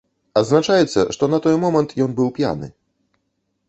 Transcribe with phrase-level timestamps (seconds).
[0.39, 2.67] Адзначаецца, што на той момант ён быў п'яны.